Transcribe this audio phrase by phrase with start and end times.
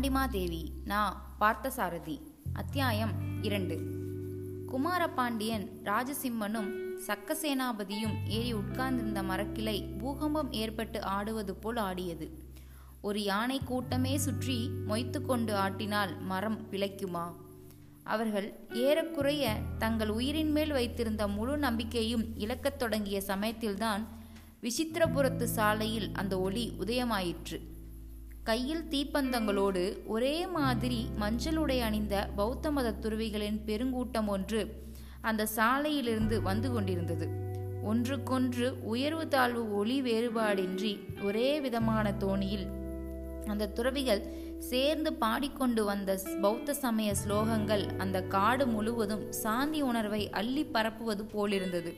[0.00, 1.34] பாண்டிமாதேவி நா.
[1.40, 2.20] பார்த்தசாரதி
[2.52, 3.10] அத்தியாயம்
[3.42, 3.80] இரண்டு.
[4.66, 6.70] குமாரபாண்டியன் ராஜசிம்மனும்
[7.06, 12.38] சக்கசேனாபதியும் ஏறி உட்கார்ந்திருந்த மரக்கிளை பூகம்பம் ஏற்பட்டு ஆடுவது போல் ஆடியது.
[13.00, 17.34] ஒரு யானை கூட்டமே சுற்றி மொய்த்து கொண்டு ஆட்டினால் மரம் பிழைக்குமா?
[18.04, 24.08] அவர்கள் ஏறக்குறைய தங்கள் உயிரின் மேல் வைத்திருந்த முழு நம்பிக்கையும் இழக்கத் தொடங்கிய சமயத்தில்தான்
[24.62, 27.60] விசித்திரபுரத்து சாலையில் அந்த ஒளி உதயமாயிற்று.
[28.50, 34.60] கையில் தீப்பந்தங்களோடு ஒரே மாதிரி மஞ்சள் உடை அணிந்த பௌத்த மத துறவிகளின் பெருங்கூட்டம் ஒன்று
[35.20, 37.26] அந்த சாலையிலிருந்து வந்து கொண்டிருந்தது.
[37.84, 40.92] ஒன்றுக்கொன்று உயர்வு தாழ்வு ஒளி வேறுபாடின்றி
[41.22, 42.66] ஒரே விதமான தோணியில்
[43.46, 44.22] அந்த துறவிகள்
[44.58, 51.92] சேர்ந்து பாடிக்கொண்டு வந்த பௌத்த சமய ஸ்லோகங்கள் அந்த காடு முழுவதும் சாந்தி உணர்வை அள்ளி பரப்புவது போலிருந்தது.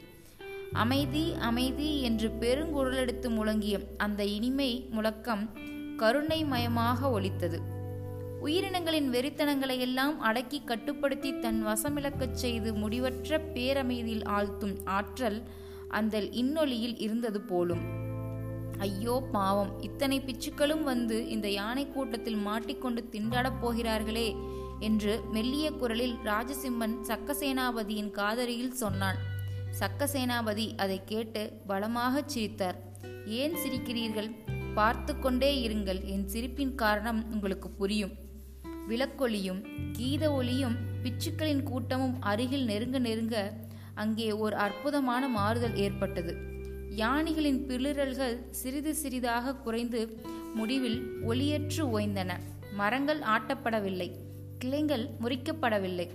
[0.73, 5.45] அமைதி அமைதி என்று பெருங்குரலெடுத்து முழங்கிய அந்த இனிமை முழக்கம்
[6.03, 7.59] கருணை மயமாக ஒலித்தது.
[8.43, 15.39] உயிரினங்களின் வெறித்தனங்களை எல்லாம் அடக்கி கட்டுப்படுத்தி தன் வசமிழக்கச் செய்து முடிவற்ற பேரமைதியில் ஆழ்த்தும் ஆற்றல்
[15.89, 17.85] அந்த இன்னொலியில் இருந்தது போலும்.
[18.79, 24.29] ஐயோ பாவம் இத்தனை பிச்சுக்களும் வந்து இந்த யானை கூட்டத்தில் மாட்டிக்கொண்டு திண்டாடப் போகிறார்களே
[24.81, 29.21] என்று மெல்லிய குரலில் ராஜசிம்மன் சக்கசேனாபதியின் காதரியில் சொன்னான்.
[29.81, 32.81] சக்கசேனாபதி அதை கேட்டு பலமாகச் சிரித்தார்.
[33.27, 34.31] ஏன் சிரிக்கிறீர்கள்?
[34.75, 36.05] பார்த்து கொண்டே இருங்கள்.
[36.05, 38.13] என் சிரிப்பின் காரணம் உங்களுக்கு புரியும்.
[38.89, 43.53] விளக்கொலியும் கீத ஒளியும் பிச்சுக்களின் கூட்டமும் அருகில் நெருங்க நெருங்க
[43.95, 46.37] அங்கே ஒரு அற்புதமான மாறுதல் ஏற்பட்டது.
[46.91, 50.21] யானைகளின் பிளிரல்கள் சிறிது சிறிதாக குறைந்து
[50.55, 52.31] முடிவில் ஒளியற்று ஓய்ந்தன.
[52.75, 54.11] மரங்கள் ஆட்டப்படவில்லை.
[54.59, 56.09] கிளைகள் முறிக்கப்படவில்லை.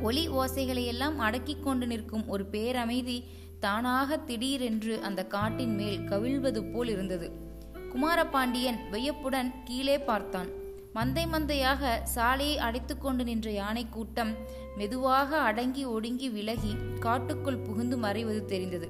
[0.00, 3.24] ஒளி ஓசைகளையெல்லாம் அடக்கிக் கொண்டு நிற்கும் ஒரு பேரமைதி
[3.60, 7.45] தானாக திடீரென்று அந்த காட்டின் மேல் கவிழ்வது போல் இருந்தது.
[7.92, 10.48] குமாரபாண்டியன் வியப்புடன் கீழே பார்த்தான்.
[10.94, 14.34] மந்தை மந்தையாக சாலையை அடைத்து கொண்டு நின்ற யானை கூட்டம்
[14.76, 18.88] மெதுவாக அடங்கி ஒடுங்கி விலகி காட்டுக்குள் புகுந்து மறைவது தெரிந்தது.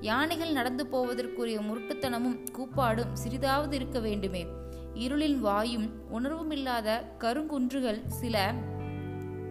[0.00, 4.46] யானைகள் நடந்து போவதற்குரிய முரட்டுத்தனமும் கூப்பாடும் சிறிதாவது இருக்க வேண்டுமே.
[4.94, 8.54] இருளின் வாயும் உணர்வுமில்லாத கருங்குன்றுகள் சில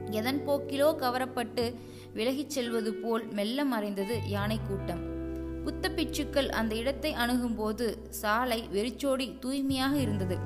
[0.09, 1.75] எதன் போக்கிலோ கவரப்பட்டு
[2.13, 5.12] விலகிச் செல்வது போல் மெல்ல மறைந்தது யானை கூட்டம்.
[5.95, 10.37] பிச்சுக்கள் அந்த இடத்தை அணுகும்போது சாலை வெறிச்சோடி தூய்மையாக இருந்தது.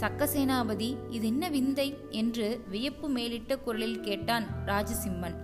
[0.00, 5.36] சக்கசேனாபதி இது என்ன விந்தை என்று வியப்பு மேலிட்ட குரலில் கேட்டான் ராஜசிம்மன்.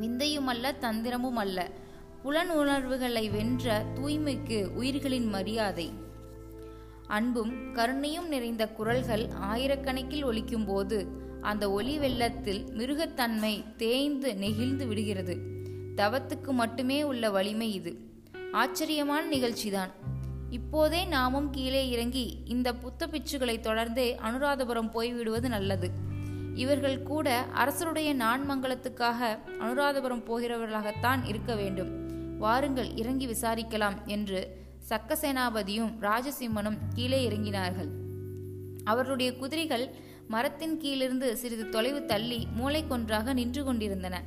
[0.00, 1.70] விந்தையுமல்ல தந்திரமும் அல்ல
[2.22, 5.92] புலன் உணர்வுகளை வென்ற தூய்மைக்கு உயிர்களின் மரியாதை.
[7.06, 11.06] அன்பும் கருணையும் நிறைந்த குரல்கள் ஆயிரக்கணக்கில் ஒலிக்கும்போது
[11.40, 15.36] அந்த ஒலி வெள்ளத்தில் மிருகத்தன்மை தேய்ந்து நெகிழ்ந்து விடுகிறது.
[16.00, 17.98] தவத்துக்கு மட்டுமே உள்ள வலிமை இது.
[18.52, 19.90] ஆச்சரியமான நிகழ்ச்சிதான்.
[20.50, 25.90] இப்போதே நாமும் கீழே இறங்கி இந்த புத்த பிச்சுகளை தொடர்ந்தே அனுராதபுரம் போய்விடுவது நல்லது.
[26.54, 31.90] இவர்கள் கூட அரசருடைய நான்மங்கலத்துக்காக அனுராதபுரம் போகிறவர்களாகத்தான் இருக்க வேண்டும்.
[32.38, 34.56] வாருங்கள் இறங்கி விசாரிக்கலாம் என்று
[34.88, 37.88] சக்கசேனாபதியும் ராஜசிம்மனும் கீழே இறங்கினார்கள்.
[38.84, 39.94] அவர்களுடைய குதிரைகள்
[40.28, 44.22] மரத்தின் கீழிருந்து சிறிது தொலைவு தள்ளி மூளைக்கொன்றாக நின்று கொண்டிருந்தன.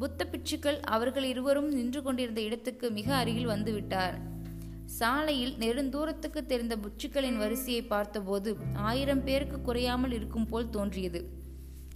[0.00, 4.16] புத்த பிட்சுக்கள் அவர்கள் இருவரும் நின்று கொண்டிருந்த இடத்துக்கு மிக அருகில் வந்துவிட்டார்
[4.98, 11.20] சாலையில் நெடுந்தூரத்துக்கு தெரிந்த புச்சுக்களின் வரிசையை பார்த்தபோது ஆயிரம் பேருக்கு குறையாமல் இருக்கும் போல் தோன்றியது.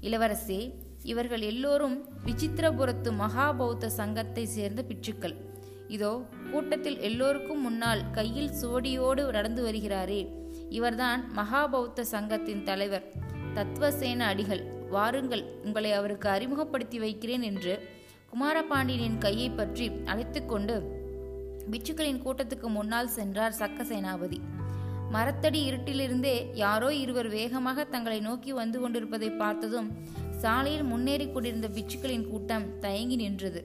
[0.00, 0.60] இளவரசே
[1.02, 5.34] இவர்கள் எல்லோரும் விசித்திரபுரத்து மகாபௌத்த சங்கத்தை சேர்ந்த பிச்சுக்கள்
[5.88, 6.12] இதோ
[6.50, 10.20] கூட்டத்தில் எல்லோருக்கும் முன்னால் கையில் சுவடியோடு நடந்து வருகிறாரே.
[10.68, 13.06] இவர்தான் மகாபௌத்த சங்கத்தின் தலைவர்.
[13.54, 17.74] தத்வசேன அடிகள் வாருங்கள் உங்களை அவருக்கு அறிமுகப்படுத்தி வைக்கிறேன் என்று
[18.34, 20.76] குமாரபாண்டியனின் கையை பற்றி அழைத்து கொண்டு
[21.70, 24.38] பிச்சுக்களின் கூட்டத்துக்கு முன்னால் சென்றார் சக்க சேனாபதி
[25.12, 29.88] மரத்தடி இருட்டிலிருந்தே யாரோ இருவர் வேகமாக தங்களை நோக்கி வந்து கொண்டிருப்பதை பார்த்ததும்
[30.40, 33.60] சாலையில் முன்னேறி கொண்டிருந்த பிச்சுக்களின் கூட்டம் தயங்கி நின்றது.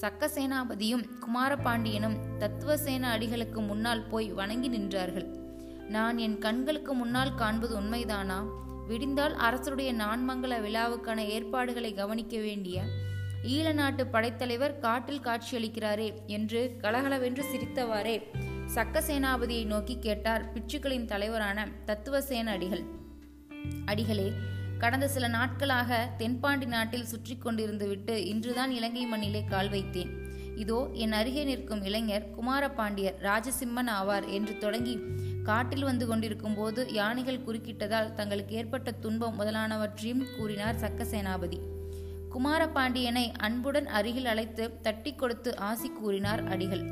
[0.00, 5.28] சக்க சேனாபதியும் குமாரபாண்டியனும் தத்துவ சேன அடிகளுக்கு முன்னால் போய் வணங்கி நின்றார்கள்.
[5.88, 8.40] நான் என் கண்களுக்கு முன்னால் காண்பது உண்மைதானா?
[8.88, 12.82] விடிந்தால் அரசருடைய நான்மங்கல விழாவுக்கான ஏற்பாடுகளை கவனிக்க வேண்டிய
[13.44, 18.22] ஈழ நாட்டு படைத்தலைவர் காட்டில் காட்சியளிக்கிறாரே என்று கலகலவென்று சிரித்தவாறே
[18.74, 22.84] சக்க சேனாபதியை நோக்கி கேட்டார் பிச்சுக்களின் தலைவரான தத்துவசேன அடிகள்.
[23.86, 24.32] அடிகளே
[24.78, 30.10] கடந்த சில நாட்களாக தென்பாண்டி நாட்டில் சுற்றி கொண்டிருந்து விட்டு இன்றுதான் இலங்கை மண்ணிலே கால் வைத்தேன்.
[30.56, 34.98] இதோ என் அருகே நிற்கும் இளைஞர் குமாரபாண்டியர் ராஜசிம்மன் ஆவார் என்று தொடங்கி
[35.42, 41.60] காட்டில் வந்து கொண்டிருக்கும் போது யானைகள் குறுக்கிட்டதால் தங்களுக்கு ஏற்பட்ட துன்பம் முதலானவற்றையும் கூறினார் சக்க சேனாபதி
[42.32, 46.84] குமாரபாண்டியனை அன்புடன் அருகில் அழைத்து தட்டி கொடுத்து ஆசி கூறினார் அடிகள்.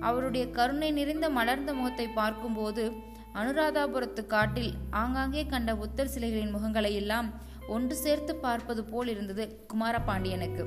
[0.00, 2.84] அவருடைய கருணை நிறைந்த மலர்ந்த முகத்தை பார்க்கும்போது
[3.34, 4.72] அனுராதாபுரத்து காட்டில்
[5.02, 7.28] ஆங்காங்கே கண்ட புத்தர் சிலைகளின் முகங்களை எல்லாம்
[7.68, 10.64] ஒன்று சேர்த்து பார்ப்பது போல் இருந்தது குமாரபாண்டியனுக்கு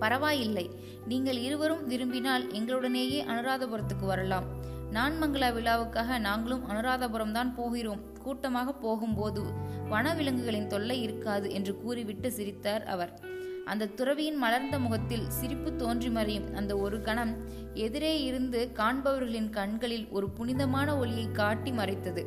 [0.00, 0.66] பரவாயில்லை
[1.06, 4.46] நீங்கள் இருவரும் விரும்பினால் எங்களுடனேயே அனுராதபுரத்துக்கு வரலாம்.
[4.92, 8.00] நான்மங்கல விழாவுக்காக நாங்களும் அனுராதபுரம் தான் போகிறோம்.
[8.18, 9.42] கூட்டமாக போகும்போது
[9.90, 13.20] வனவிலங்குகளின் தொல்லை இருக்காது என்று கூறிவிட்டு சிரித்தார் அவர்.
[13.64, 16.54] அந்த துறவியின் மலர்ந்த முகத்தில் சிரிப்பு தோன்றி மறையும்.
[16.54, 17.36] அந்த ஒரு கணம்
[17.74, 22.24] எதிரே இருந்து காண்பவர்களின் கண்களில் ஒரு புனிதமான ஒளியை காட்டி மறைத்தது.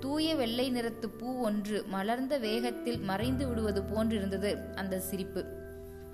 [0.00, 5.44] தூய வெள்ளை நிறத்து பூ ஒன்று மலர்ந்த வேகத்தில் மறைந்து விடுவது போன்றிருந்தது அந்த சிரிப்பு.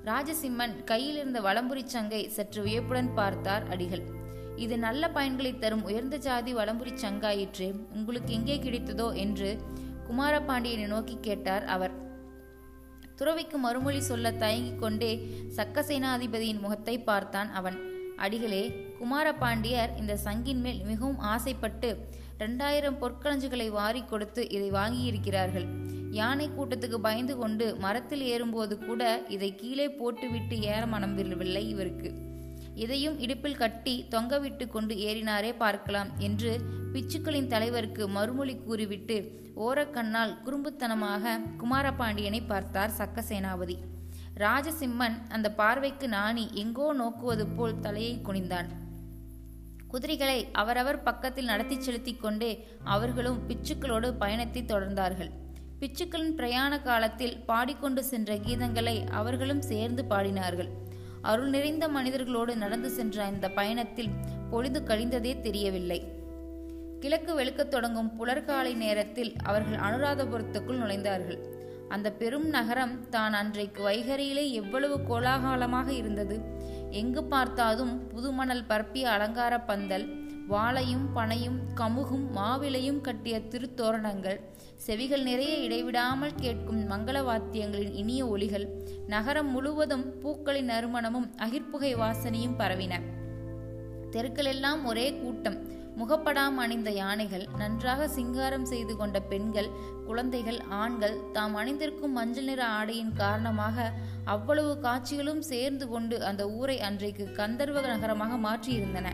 [0.05, 4.23] ராஜசிம்மன் கையில் இருந்த வலம்புரி சங்கை சற்று வியப்புடன் பார்த்தார் அடிகள்.
[4.57, 9.59] இது நல்ல பயன்களை தரும் உயர்ந்த ஜாதி வலம்புரி சங்காயிற்று உங்களுக்கு எங்கே கிடைத்ததோ என்று
[10.09, 11.95] குமாரபாண்டியனை நோக்கி கேட்டார் அவர்.
[13.17, 17.79] துறவிக்கு மறுமொழி சொல்ல தயங்கிக் கொண்டே சக்க சேனாதிபதியின் முகத்தை பார்த்தான் அவன்.
[18.17, 18.63] அடிகளே
[19.01, 22.07] குமாரபாண்டியர் இந்த சங்கின் மேல் மிகவும் ஆசைப்பட்டு
[22.39, 25.67] இரண்டாயிரம் பொற்களஞ்சுகளை வாரி கொடுத்து இதை வாங்கியிருக்கிறார்கள்.
[26.11, 32.33] யானை கூட்டத்துக்கு பயந்து கொண்டு மரத்தில் ஏறும்போது கூட இதை கீழே போட்டுவிட்டு ஏற மனம் விரவில்லை இவருக்கு.
[32.75, 36.53] இதையும் இடுப்பில் கட்டி தொங்கவிட்டு கொண்டு ஏறினாரே பார்க்கலாம் என்று
[36.93, 39.17] பிச்சுக்களின் தலைவருக்கு மறுமொழி கூறிவிட்டு
[39.57, 43.77] ஓரக்கண்ணால் குறும்புத்தனமாக குமாரபாண்டியனை பார்த்தார் சக்கசேனாபதி.
[44.37, 48.71] ராஜசிம்மன் அந்த பார்வைக்கு நாணி எங்கோ நோக்குவது போல் தலையை குனிந்தான்.
[49.89, 52.53] குதிரைகளை அவரவர் பக்கத்தில் நடத்தி செலுத்திக் கொண்டே
[52.85, 55.31] அவர்களும் பிச்சுக்களோடு பயணத்தை தொடர்ந்தார்கள்.
[55.81, 60.71] பிச்சுக்களின் பிரயாண காலத்தில் பாடிக்கொண்டு சென்ற கீதங்களை அவர்களும் சேர்ந்து பாடினார்கள்.
[61.25, 64.11] அருள் நிறைந்த மனிதர்களோடு நடந்து சென்ற இந்த பயணத்தில்
[64.51, 66.09] பொழுது கழிந்ததே தெரியவில்லை.
[67.01, 71.39] கிழக்கு வெளுக்கத் தொடங்கும் புலர்காலை நேரத்தில் அவர்கள் அனுராதபுரத்துக்குள் நுழைந்தார்கள்.
[71.89, 76.41] அந்த பெரும் நகரம் தான் அன்றைக்கு வைகரியிலே எவ்வளவு கோலாகலமாக இருந்தது.
[76.91, 80.07] எங்கு பார்த்தாலும் புதுமணல் பரப்பிய அலங்கார பந்தல்
[80.49, 84.41] வாழையும் பனையும் கமுகும் மாவிலையும் கட்டிய திருத்தோரணங்கள்
[84.77, 88.67] செவிகள் நிறைய இடைவிடாமல் கேட்கும் மங்கள வாத்தியங்களின் இனிய ஒலிகள்
[89.07, 93.01] நகரம் முழுவதும் பூக்களின் நறுமணமும் அகிர்ப்புகை வாசனையும் பரவின.
[94.11, 95.59] தெருக்களெல்லாம் ஒரே கூட்டம்.
[95.97, 99.71] முகப்படாம் அணிந்த யானைகள் நன்றாக சிங்காரம் செய்து கொண்ட பெண்கள்
[100.07, 103.93] குழந்தைகள் ஆண்கள் தாம் அணிந்திருக்கும் மஞ்சள் நிற ஆடையின் காரணமாக
[104.25, 109.11] அவ்வளவு காட்சிகளும் சேர்ந்து கொண்டு அந்த ஊரை அன்றைக்கு கந்தர்வ நகரமாக மாற்றியிருந்தன.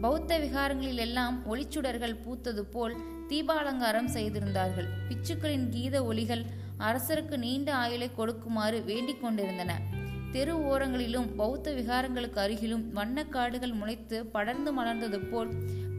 [0.00, 2.94] பௌத்த விகாரங்களில் எல்லாம் ஒளிச்சுடர்கள் பூத்தது போல்
[3.28, 4.86] தீபாலங்காரம் செய்திருந்தார்கள்.
[5.08, 6.44] பிச்சுக்களின் கீத ஒலிகள்
[6.78, 9.78] அரசருக்கு நீண்ட ஆயுளை கொடுக்குமாறு வேண்டிக் கொண்டிருந்தன.
[10.32, 15.50] தெரு ஓரங்களிலும் பௌத்த விகாரங்களுக்கு அருகிலும் வண்ணக்காடுகள் முளைத்து படர்ந்து மலர்ந்தது போல்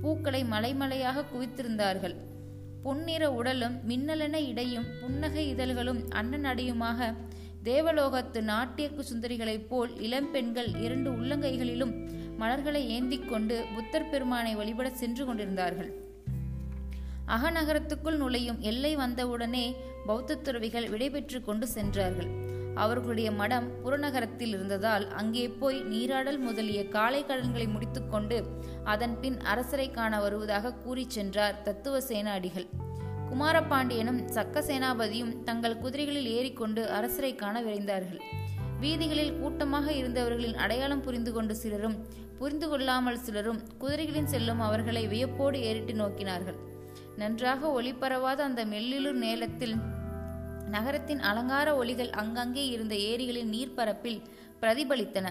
[0.01, 2.15] பூக்களை மலைமலையாக குவித்திருந்தார்கள்.
[2.83, 7.13] பொன்னிற உடலும் மின்னலென இடையும் புன்னகை இதழ்களும் அண்ணன் அடையுமாக
[7.63, 11.94] தேவலோகத்து நாட்டியக்கு சுந்தரிகளைப் போல் இளம்பெண்கள் இரண்டு உள்ளங்கைகளிலும்
[12.41, 15.91] மலர்களை ஏந்தி கொண்டு புத்தர் பெருமானை வழிபட சென்று கொண்டிருந்தார்கள்.
[17.27, 19.65] அகநகரத்துக்குள் நுழையும் எல்லை வந்தவுடனே
[20.05, 22.31] பௌத்த துறவிகள் விடைபெற்று கொண்டு சென்றார்கள்.
[22.75, 28.38] அவர்களுடைய மடம் புறநகரத்தில் இருந்ததால் அங்கே போய் நீராடல் முதலிய காலை கடன்களை முடித்துக்கொண்டு
[28.83, 31.99] அதன் பின் அரசரை காண வருவதாக கூறிச் சென்றார் தத்துவ
[32.35, 32.67] அடிகள்
[33.31, 38.21] குமாரபாண்டியனும் சக்க சேனாபதியும் தங்கள் குதிரைகளில் ஏறிக்கொண்டு அரசரை காண விரைந்தார்கள்.
[38.79, 41.98] வீதிகளில் கூட்டமாக இருந்தவர்களின் அடையாளம் புரிந்து கொண்டு சிலரும்
[42.41, 46.55] புரிந்து கொள்ளாமல் சிலரும் குதிரைகளின் செல்லும் அவர்களை வியப்போடு ஏறிட்டு நோக்கினார்கள்.
[47.15, 49.75] நன்றாக ஒளிபரவாத அந்த மெல்லிலுர் நேலத்தில்
[50.69, 54.19] நகரத்தின் அலங்கார ஒளிகள் அங்கங்கே இருந்த ஏரிகளின் நீர்ப்பரப்பில்
[54.62, 55.27] பிரதிபலித்தன.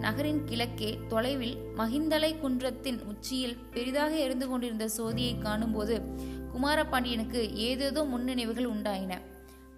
[0.00, 5.96] நகரின் கிழக்கே தொலைவில் மகிந்தலை குன்றத்தின் உச்சியில் பெரிதாக எரிந்து கொண்டிருந்த சோதியை காணும்போது
[6.54, 9.12] குமாரபாண்டியனுக்கு ஏதேதோ முன்னினைவுகள் உண்டாயின.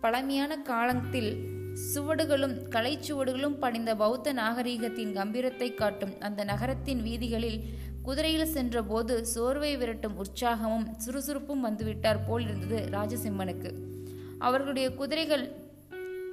[0.01, 1.33] பழமையான காலத்தில்
[1.75, 7.65] சுவடுகளும் கலைச்சுவடுகளும் படிந்த பௌத்த நாகரீகத்தின் கம்பீரத்தை காட்டும் அந்த நகரத்தின் வீதிகளில்
[8.03, 13.73] குதிரையில் சென்றபோது சோர்வை விரட்டும் உற்சாகமும் சுறுசுறுப்பும் வந்துவிட்டார் போல் இருந்தது ராஜசிம்மனுக்கு.
[14.39, 15.63] அவர்களுடைய குதிரைகள்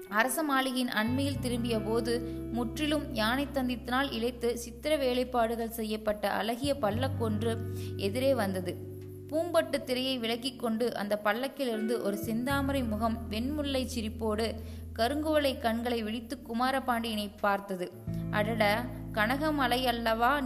[0.09, 2.19] அரச மாளிகையின் அண்மையில் திரும்பிய போது
[2.53, 7.57] முற்றிலும் யானை தந்தித்தினால் இழைத்து சித்திர வேலைப்பாடுகள் செய்யப்பட்ட அழகிய பல்லக்கொன்று
[7.95, 8.90] எதிரே வந்தது.
[9.31, 14.53] பூம்பட்டு திரையை விலக்கிக் கொண்டு அந்த பல்லக்கிலிருந்து ஒரு செந்தாமரை முகம் வெண்முல்லை சிரிப்போடு
[14.99, 17.91] கருங்குவளை கண்களை விழித்து குமாரபாண்டியனை பார்த்தது.
[18.31, 20.43] அடட கனகமலை அல்லவா?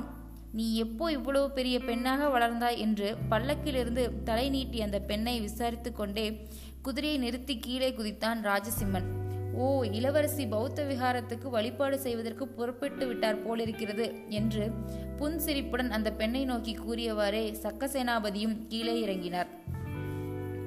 [0.52, 6.48] நீ எப்போ இவ்வளவு பெரிய பெண்ணாக வளர்ந்தாய் என்று பல்லக்கிலிருந்து தலை நீட்டி அந்த பெண்ணை விசாரித்து கொண்டே
[6.82, 9.25] குதிரையை நிறுத்தி கீழே குதித்தான் ராஜசிம்மன்.
[9.58, 14.72] ஓ இளவரசி பௌத்த விகாரத்துக்கு வழிபாடு செய்வதற்கு புறப்பட்டு விட்டார் போலிருக்கிறது என்று
[15.18, 19.48] புன்சிரிப்புடன் அந்த பெண்ணை நோக்கி கூறியவாறே சக்கசேனாபதியும் கீழே இறங்கினார்.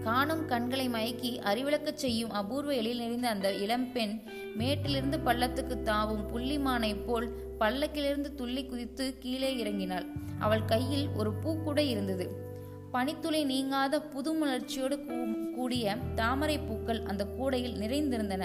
[0.03, 4.21] காணும் கண்களை மயக்கி அறிவிளக்கச் செய்யும் அபூர்வ எழில் நிறைந்த அந்த இளம்பெண்
[4.59, 10.07] மேட்டிலிருந்து பள்ளத்துக்கு தாவும் புள்ளிமானை போல் பல்லக்கிலிருந்து துள்ளி குதித்து கீழே இறங்கினாள்.
[10.39, 12.31] அவள் கையில் ஒரு பூக்கூடை இருந்தது.
[12.93, 14.97] பனித்துளை நீங்காத புதுமலர்ச்சியோடு
[15.55, 18.45] கூடிய தாமரை பூக்கள் அந்த கூடையில் நிறைந்திருந்தன.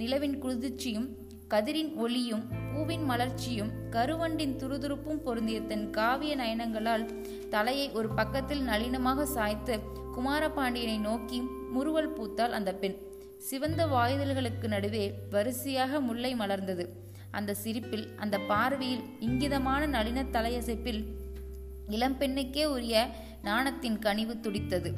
[0.00, 1.08] நிலவின் குளிர்ச்சியும்
[1.48, 2.42] கதிரின் ஒளியும்
[2.72, 7.04] பூவின் மலர்ச்சியும் கருவண்டின் துருதுருப்பும் பொருந்திய தன் காவிய நயனங்களால்
[7.48, 9.76] தலையை ஒரு பக்கத்தில் நளினமாக சாய்த்து
[10.16, 11.38] குமாரபாண்டியனை நோக்கி
[11.72, 12.96] முறுவல் பூத்தாள் அந்த பெண்.
[13.48, 16.86] சிவந்த வாயுதல்களுக்கு நடுவே வரிசையாக முல்லை மலர்ந்தது.
[17.30, 21.02] அந்த சிரிப்பில் அந்த பார்வையில் இங்கிதமான நளின தலையசைப்பில்
[21.88, 22.96] இளம்பெண்ணுக்கே உரிய
[23.42, 24.92] நாணத்தின் கனிவு துடித்தது.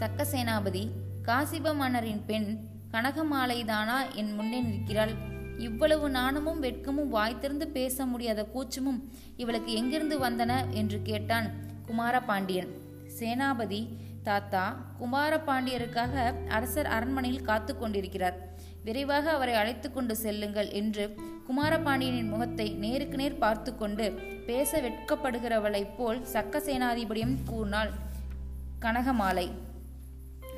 [0.00, 0.84] சக்கசேனாபதி
[1.28, 2.48] காசிப மன்னரின் பெண்
[2.96, 4.14] கனகமாலைதானா?
[4.14, 5.10] என் முன்னே நிற்கிறாள்.
[5.58, 10.70] இவ்வளவு நாணமும் வெட்கமும் வாய்த்திருந்து பேச முடியாத கூச்சமும் இவளுக்கு எங்கிருந்து வந்தன?
[10.70, 11.50] என்று கேட்டான்
[11.86, 12.68] குமாரபாண்டியன்.
[13.18, 13.88] சேனாபதி
[14.22, 18.38] தாத்தா குமாரபாண்டியருக்காக அரசர் அரண்மனையில் காத்து கொண்டிருக்கிறார்.
[18.84, 21.14] விரைவாக அவரை அழைத்து கொண்டு செல்லுங்கள் என்று
[21.46, 24.10] குமாரபாண்டியனின் முகத்தை நேருக்கு நேர் பார்த்து கொண்டு
[24.46, 27.90] பேச வெட்கப்படுகிறவளைப் போல் சக்க சேனாதிபதியும் கூறினாள்
[28.80, 29.50] கனகமாலை.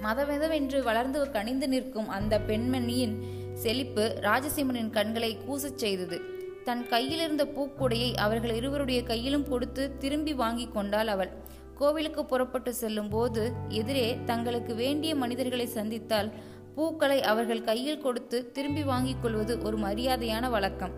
[0.03, 3.15] மதமெதவென்று வளர்ந்து கனிந்து நிற்கும் அந்த பெண்மணியின்
[3.55, 6.21] செழிப்பு ராஜசிம்மனின் கண்களை கூசச் செய்தது.
[6.65, 11.31] தன் கையிலிருந்த பூக்குடையை அவர்கள் இருவருடைய கையிலும் கொடுத்து திரும்பி வாங்கி கொண்டாள் அவள்.
[11.75, 16.31] கோவிலுக்கு புறப்பட்டு செல்லும் போது எதிரே தங்களுக்கு வேண்டிய மனிதர்களை சந்தித்தால்
[16.75, 20.93] பூக்களை அவர்கள் கையில் கொடுத்து திரும்பி வாங்கிக் கொள்வது ஒரு மரியாதையான வழக்கம்.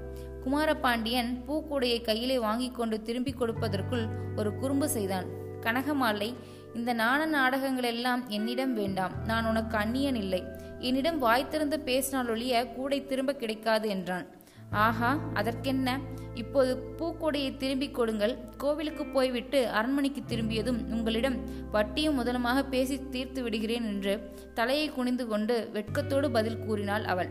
[0.45, 5.27] குமாரபாண்டியன் பூக்குடையை கையிலே வாங்கி கொண்டு திரும்பி கொடுப்பதற்குள் ஒரு குறும்பு செய்தான்.
[5.61, 6.35] கனகமாலை
[6.75, 9.13] இந்த நாண நாடகங்கள் எல்லாம் என்னிடம் வேண்டாம்.
[9.25, 10.45] நான் உனக்கு அந்நியன் இல்லை.
[10.79, 14.27] என்னிடம் வாய் திறந்து பேசினாலொழிய கூடை திரும்ப கிடைக்காது என்றான்.
[14.71, 15.99] ஆஹா அதற்கென்ன?
[16.35, 18.39] இப்போது பூக்கொடையை திரும்பிக் கொடுங்கள்.
[18.57, 21.37] கோவிலுக்கு போய்விட்டு அரண்மனைக்கு திரும்பியதும் உங்களிடம்
[21.71, 27.29] வட்டியும் முதலமாக பேசி தீர்த்து விடுகிறேன் என்று தலையை குனிந்து கொண்டு வெட்கத்தோடு பதில் கூறினாள் அவள்.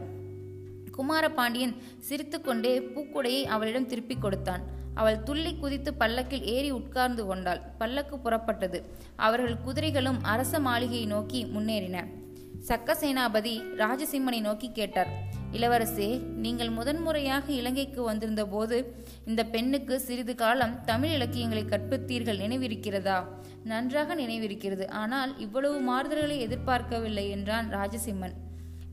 [0.97, 4.61] குமாரபாண்டியன் சிரித்துக்கொண்டே பூக்குடையை அவளிடம் திருப்பிக் கொடுத்தான்.
[4.99, 7.61] அவள் துள்ளி குதித்து பல்லக்கில் ஏறி உட்கார்ந்து கொண்டாள்.
[7.81, 8.79] பல்லக்கு புறப்பட்டது.
[9.27, 11.97] அவர்கள் குதிரைகளும் அரச மாளிகையை நோக்கி முன்னேறின.
[12.67, 15.11] சக்க சேனாபதி ராஜசிம்மனை நோக்கி கேட்டார்
[15.57, 16.07] இளவரசே
[16.43, 18.77] நீங்கள் முதன்முறையாக இலங்கைக்கு வந்திருந்த போது
[19.29, 23.17] இந்த பெண்ணுக்கு சிறிது காலம் தமிழ் இலக்கியங்களை கற்பித்தீர்கள் நினைவிருக்கிறதா?
[23.71, 24.85] நன்றாக நினைவிருக்கிறது.
[25.01, 28.35] ஆனால் இவ்வளவு மாறுதல்களை எதிர்பார்க்கவில்லை என்றான் ராஜசிம்மன்.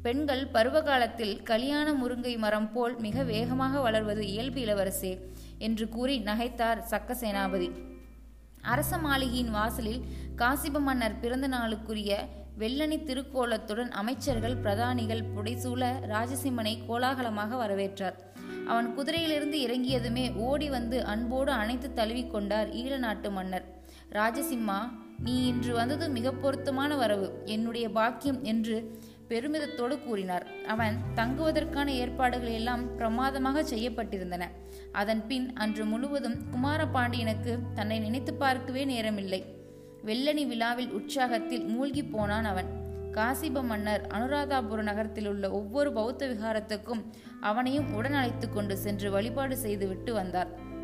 [0.06, 5.12] பெண்கள் பருவகாலத்தில் கல்யாண முருங்கை மரம் போல் மிக வேகமாக வளர்வது இயல்பு இளவரசே
[5.58, 7.68] என்று கூறி நகைத்தார் சக்க சேனாபதி
[8.72, 10.04] அரச மாளிகையின் வாசலில்
[10.40, 12.12] காசிப மன்னர் பிறந்த நாளுக்குரிய
[12.58, 15.82] வெள்ளணி திருக்கோலத்துடன் அமைச்சர்கள் பிரதானிகள் புடைசூழ
[16.12, 18.16] ராஜசிம்மனை கோலாகலமாக வரவேற்றார்.
[18.70, 23.66] அவன் குதிரையிலிருந்து இறங்கியதுமே ஓடி வந்து அன்போடு அணைத்து தழுவிக்கொண்டார் ஈழ நாட்டு மன்னர்.
[24.12, 24.78] ராஜசிம்மா
[25.26, 27.28] நீ இன்று வந்தது மிக பொருத்தமான வரவு.
[27.54, 28.78] என்னுடைய பாக்கியம் என்று
[29.28, 30.46] பெருமிதத்தோடு கூறினார்.
[30.66, 34.44] அவன் தங்குவதற்கான ஏற்பாடுகள் எல்லாம் பிரமாதமாக செய்யப்பட்டிருந்தன.
[34.92, 39.44] அதன் பின் அன்று முழுவதும் குமாரபாண்டியனுக்கு தன்னை நினைத்து பார்க்கவே நேரமில்லை.
[40.04, 42.68] வெள்ளணி விழாவில் உற்சாகத்தில் மூழ்கி போனான் அவன்.
[43.12, 47.02] காசிப மன்னர் அனுராதாபுர நகரத்தில் உள்ள ஒவ்வொரு பௌத்த விகாரத்துக்கும்
[47.40, 50.74] அவனையும் உடன் அழைத்து கொண்டு சென்று வழிபாடு செய்து விட்டு வந்தார்.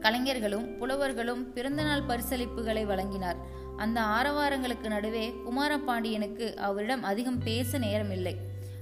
[0.00, 3.36] கலைஞர்களும் புலவர்களும் பிறந்தநாள் பரிசளிப்புகளை வழங்கினார்.
[3.76, 8.34] அந்த ஆரவாரங்களுக்கு நடுவே குமாரபாண்டியனுக்கு அவரிடம் அதிகம் பேச நேரமில்லை.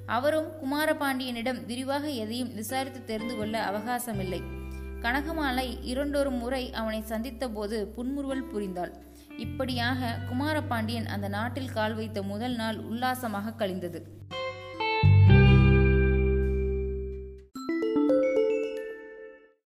[0.07, 4.41] அவரும் குமாரபாண்டியனிடம் விரிவாக எதையும் விசாரித்து தெரிந்து கொள்ள அவகாசமில்லை.
[5.01, 8.93] கனகமாலை இரண்டொரு முறை அவனை சந்தித்த போது புன்முறுவல் புரிந்தாள்.
[9.37, 14.01] இப்படியாக குமாரபாண்டியன் அந்த நாட்டில் கால் வைத்த முதல் நாள் உல்லாசமாக கழிந்தது.